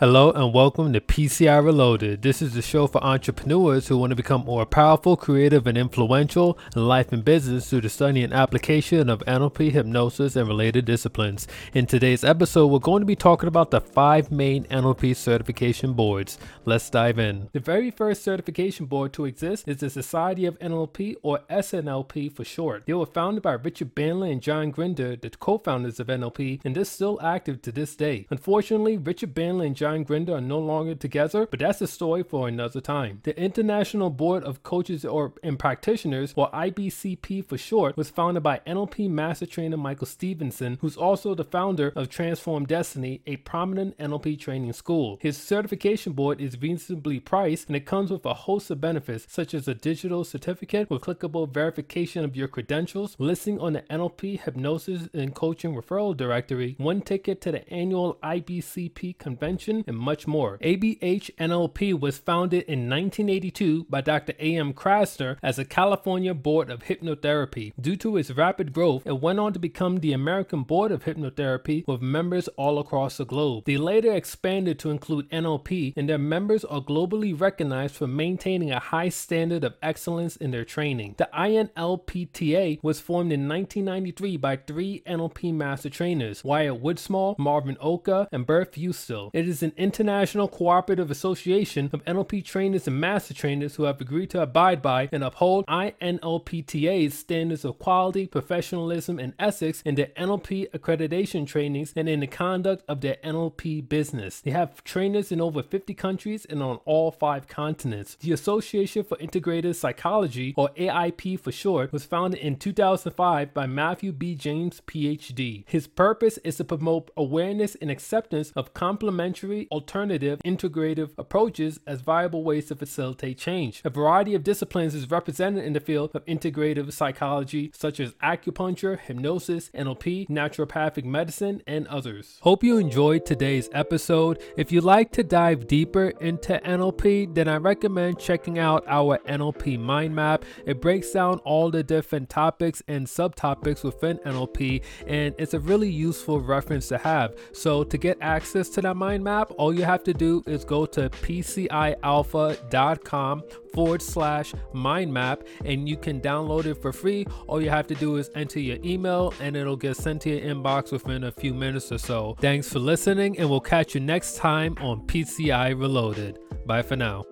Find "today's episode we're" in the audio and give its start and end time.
11.84-12.78